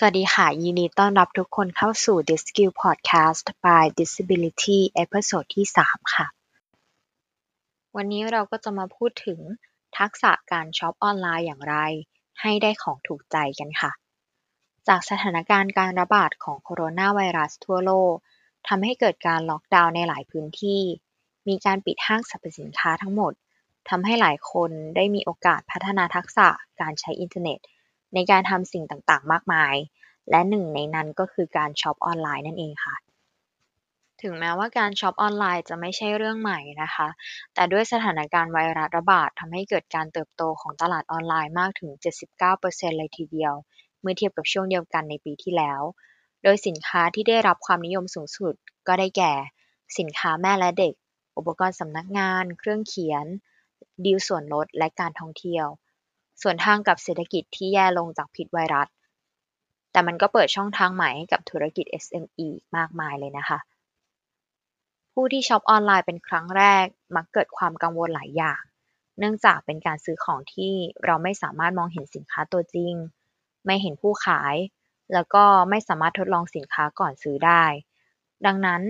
[0.00, 6.26] สวัสดีค่ะ ยินดีต้อนรับทุกคนเข้าสู่ This Skill Podcast by Disability episode ที่ 3 ค่ะ
[7.96, 9.40] วันนี้เราก็จะมาพูดถึง
[9.98, 11.76] ทักษะการช็อปออนไลน์อย่างไร
[12.40, 13.90] ให้ได้ของถูกใจกันค่ะ
[14.88, 18.14] จากสถานการณ์การระบาดของโคโรนาไวรัสทั่วโลก
[18.68, 20.80] ทำให้เกิดการล็อกดาวน์ในหลายพื้นที่
[21.48, 23.32] มีการปิดห้างสรรพสินค้าทั้งหมด
[23.88, 26.48] ทำให้หลายคนได้มีโอกาสพัฒนาทักษะ
[26.80, 27.60] การใช้อินเทอร์เน็ต
[28.14, 29.74] ในการทำสิ่งต่างๆ มากมาย
[30.30, 32.96] และหนึ่งในนั้นก็คือการช็อปออนไลน์นั่นเองค่ะ
[34.22, 37.08] ถึงแม้ว่าการช็อปออนไลน์จะไม่ใช่เรื่องใหม่นะคะ
[37.54, 41.90] แต่ด้วยสถานการณ์ไวรัสระบาดทำให้เกิดการเติบโตของตลาดออนไลน์มากถึง
[42.44, 43.54] 79%เลยทีเดียว
[44.00, 45.80] เมื่อเทียบกับช่วงเดียวกันในปีที่แล้ว
[46.42, 48.54] โดยสินค้าที่ได้รับความนิยมสูงสุด
[48.86, 49.32] ก็ได้แก่
[49.98, 50.94] สินค้าแม่และเด็ก
[51.38, 53.26] อุปกรณ์สำนักงาน เครื่องเขียน
[54.04, 55.66] ดีลส่วนลด และการท่องเที่ยว
[56.42, 58.88] ส่วนทางกับเศรษฐกิจที่แย่ลงจากพิษไวรัส
[59.98, 63.58] แต่มันก็เปิดช่องทางใหม่ให้กับธุรกิจ SME มากมายเลยนะคะ
[65.12, 66.84] ผู้ที่ช็อปออนไลน์เป็นครั้งแรก
[67.16, 68.62] มักเกิดความกังวลหลายอย่าง
[69.18, 70.72] เนื่องจากเป็นการซื้อของที่
[71.04, 72.94] เราไม่สามารถมองเห็นสินค้าตัวจริง
[73.66, 74.54] ไม่เห็นผู้ขาย
[75.12, 77.64] แล้วก็ไม่สามารถทดลองสินค้าก่อนซื้อได้
[78.46, 78.82] ดังนั้น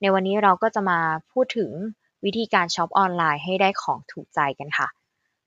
[0.00, 1.00] ในวันนี้เราก็จะมา
[1.32, 1.70] พูดถึง
[2.24, 4.88] วิธีการช็อปออนไลน์ให้ได้ของถูกใจกันค่ะ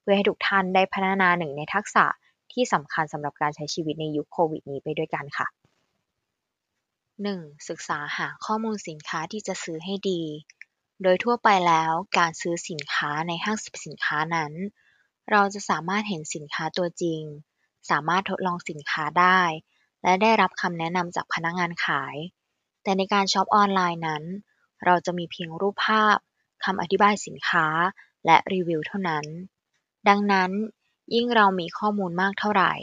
[0.01, 2.05] เพื่อให้ทุกท่านได้พัฒนาหนึ่งในทักษะ
[2.53, 5.47] ที่สำคัญสำหรับการใช้ชีวิตในยุคโควิดนี้ไปด้วยกันค่ะ
[6.97, 7.69] 1.
[7.69, 10.21] ศึกษาหาข้อมูลสินค้าที่จะซื้อให้ดี
[11.03, 14.53] โดยทั่วไปแล้วการซื้อสินค้าในห้างสรรพสินค้านั้น
[15.31, 17.21] เราจะสามารถเห็นสินค้าตัวจริง
[17.89, 19.41] สามารถทดลองสินค้าได้
[20.03, 22.15] และได้รับคำแนะนำจากพนักงานขาย
[22.83, 24.23] แต่ในการช็อปออนไลน์นั้น
[24.85, 26.17] เราจะมีเพียงรูปภาพ
[26.63, 27.65] คำอธิบายสินค้า
[28.25, 29.25] และรีวิวเท่านั้น
[30.07, 30.51] ดังนั้น
[31.13, 32.73] ยิ่งเรามีข้อมูลมากเท่าไหร่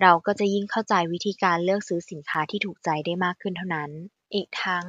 [0.00, 3.90] เราก็จะยิ่งเข้าใจวิธีการเลือกซื้อสินค้าที่ถูกใจได้มากขึ้นเท่านั้น
[4.34, 4.86] อีกทั้ง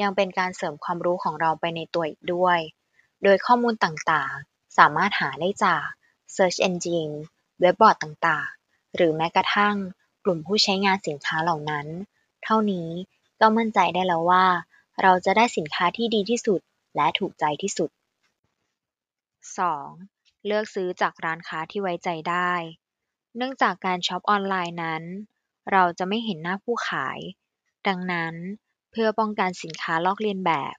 [0.00, 2.58] ยังเป็นการเสริมความรู้ของเราไปในตัวอีกด้วย
[3.22, 5.84] โดยข้อมูลต่างๆ สามารถหาได้จาก
[6.34, 7.14] Search Engine
[7.60, 9.76] เว็บบอร์ดต่างๆ หรือแม้กระทั่ง
[10.24, 11.86] กลุ่มผู้ใช้งานสินค้าเหล่านั้น
[12.44, 12.88] เท่านี้
[13.40, 14.46] ก็มั่นใจได้แล้วว่า
[15.02, 16.60] เราจะได้สินค้าที่ดีที่สุด
[16.96, 17.90] และถูกใจที่สุด
[19.56, 20.17] 2.
[20.48, 22.52] เลือกซื้อจากร้านค้าที่ไว้ใจได้
[23.36, 25.02] เนื่องจากการช็อปออนไลน์นั้น
[25.72, 27.18] เราจะไม่เห็นหน้าผู้ขาย
[27.88, 28.34] ดังนั้น
[28.90, 30.76] เพื่อป้องกันสินค้าลอกเลียนแบบ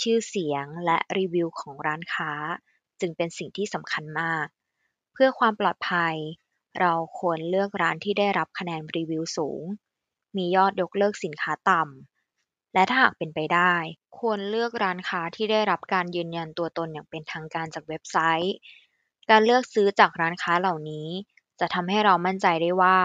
[0.00, 2.32] ชื่อเสียงและรีวิวของร้านค้า
[3.00, 4.46] จึงเป็นสิ่งที่สำคัญมาก
[5.12, 6.16] เพื่อความปลอดภัย
[6.80, 9.62] เราควรเลือกร้านที่ได้รับคะแนนรีวิวสูง
[10.36, 13.74] มียอดยกเลิกสินค้าต่ำ และถ้าหากเป็นไปได้
[14.18, 18.56] ควรเลือกร้านค้าที่ได้รับการยืนยันตัวตนอย่างเป็นทางการจากเว็บไซต์
[19.30, 21.08] การเลือกซื้อจากร้านค้าเหล่านี้
[21.60, 22.98] จะทำให้เรามั่นใจได้ว่า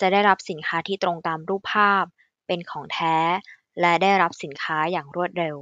[0.00, 2.04] จะได้รับสินค้าที่ตรงตามรูปภาพ
[2.46, 3.16] เป็นของแท้
[3.80, 5.56] และได้รับสินค้าอย่างรวดเร็ว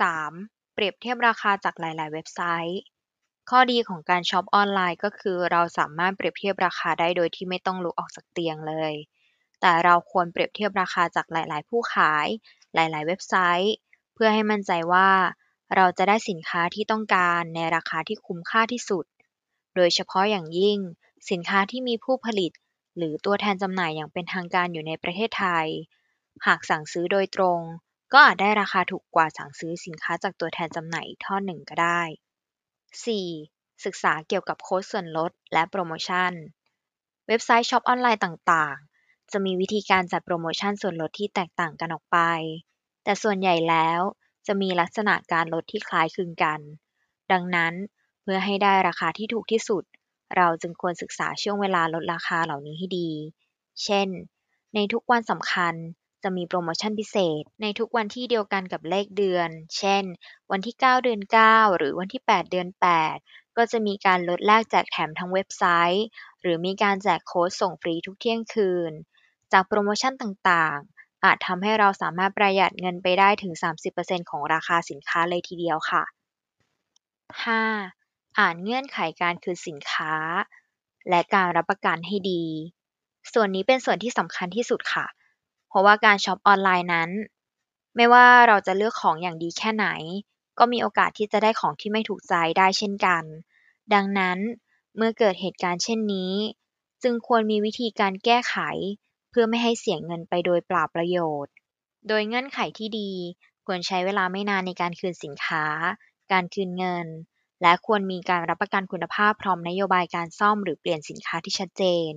[0.00, 0.74] 3.
[0.74, 2.80] เปรียบเทียบราคาจากหลาย ๆ เว็บไซต์
[3.50, 8.94] ข้อดีของการช็อปออนไลน์ก็คือเราสามารถเปรียบเทียบราคาได้โดยที่ไม่ต้องลุกออกจากเตียงเลย
[9.60, 12.26] แต่เราควรเปรียบเทียบราคาจากหลาย ๆ ผู้ขาย
[12.74, 13.74] หลาย ๆ เว็บไซต์
[14.14, 15.08] เพื่อให้มั่นใจว่า
[15.76, 19.04] เราจะได้สินค้าที่ต้องการในราคาที่คุ้มค่าที่สุด
[19.76, 20.78] โดยเฉพาะอย่างยิ่ง
[21.30, 22.52] สินค้าที่มีผู้ผลิต
[22.96, 25.68] หรือตัวแทนจำหน่ายอย่างเป็นทางการอยู่ในประเทศไทย
[26.46, 27.60] หากสั่งซื้อโดยตรง
[28.12, 32.02] ก็อาจได้ราคาถูกกว่าสั่งซื้อสินค้าจากตัวแทนจำหน่ายอีกทอดหนึ่งก็ได้
[33.12, 33.84] 4.
[33.84, 36.32] ศึกษาเกี่ยวกับโค้ดส่วนลดและโปรโมชั่น
[37.26, 42.18] เว็บไซต์ช็อปออนไลน์ต่างๆ จะมีวิธีการจัดโปรโมชั่นส่วนลดที่แตกต่างกันออกไป
[43.04, 44.00] แต่ส่วนใหญ่แล้ว
[44.46, 46.60] จะมีลักษณะการลดที่คล้ายคลึงกัน
[47.32, 47.74] ดังนั้น
[48.22, 49.84] เพื่อให้ได้ราคาที่ถูกที่สุด
[50.36, 53.10] เราจึงควรศึกษาช่วงเวลาลดราคาเหล่านี้ให้ดี
[53.84, 54.08] เช่น
[54.74, 55.74] ในทุกวันสำคัญ
[56.22, 60.04] จะมีโปรโมชั่นพิเศษ ในทุกวันที่เดียวกันกับเลขเดือน เช่น
[60.50, 61.20] วันที่ 9 เดือน
[61.50, 62.68] 9 หรือวันที่ 8 เดือน
[63.12, 65.64] 8 ก็จะมีการลดแลกแจกแถมทั้งเว็บไซ
[65.94, 66.06] ต์
[66.40, 68.92] หรือมีการแจกโค้ดส่งฟรีทุกเที่ยงคืน
[69.52, 70.78] จากโปรโมชั่นต่าง
[71.24, 73.52] อาจทำให้เราสามารถประหยัดเงินไปได้ถึง
[73.92, 76.02] 30%ของราคาสินค้าเลยทีเดียวค่ะ
[77.54, 78.38] 5.
[78.38, 80.14] อ่านเงื่อนไขการคืนสินค้า
[81.08, 82.44] และการรับประกันให้ดี
[83.32, 85.06] ส่วนนี้เป็นส่วนที่สำคัญที่สุดค่ะ
[85.68, 87.10] เพราะว่าการช็อปออนไลน์นั้น
[87.96, 89.86] ไม่ว่าเราจะเลือกของอย่างดีแค่ไหน
[90.58, 93.24] ก็มีโอกาสที่จะได้ของที่ไม่ถูกใจได้เช่นกัน
[93.94, 94.38] ดังนั้น
[94.96, 96.32] เมื่อเกิดเหตุการณ์เช่นนี้
[97.02, 98.56] จึงควรมีวิธีการแก้ไข
[99.32, 101.54] เพื่อไม่ให้เสียเงินไปโดยเปล่าประโยชน์
[102.08, 103.10] โดยเงื่อนไขที่ดี
[103.66, 105.64] ควรใช้เวลาไม่นานในการคืนสินค้า
[106.32, 107.06] การคืนเงิน
[107.62, 112.10] และควรมีการรับประกันคุณภาพพร้อมนโยบายการซ่อมหรือเปลี่ยนสินค้าที่ชัดเจน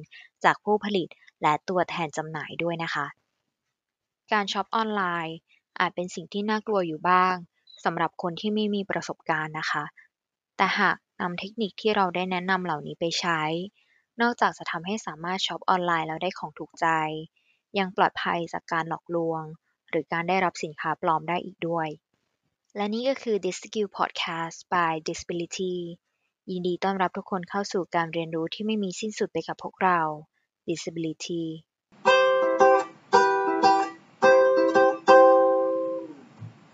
[0.44, 1.07] จากผู้ผลิต
[1.41, 3.06] และตัวแทนจำหน่ายด้วยนะคะ
[4.31, 5.38] การช็อปออนไลน์
[5.79, 7.35] อาจเป็นสิ่งที่น่ากลัวอยู่บ้าง
[7.83, 9.83] สำหรับคนที่ไม่มีประสบการณ์นะคะ
[10.57, 13.41] แต่หากนำเทคนิคที่เราได้แนะนำเหล่านี้ไปใช้
[14.21, 16.88] นอกจากจะทำให้สามารถช็อปออนไลน์แล้วได้ของถูกใจ
[17.77, 19.44] ยังปลอดภัยจากการหลอกลวง
[19.89, 21.88] หรือการได้รับสินค้าปลอมได้อีกด้วย
[22.75, 25.75] และนี่ก็คือ Diskill Podcast by Disability
[26.51, 30.00] ยินดีต้อนรับทุกคนเข้าสู่การเรียนรู้ที่ไม่มีสิ้นสุดไปกับพวกเรา
[30.69, 31.44] Disability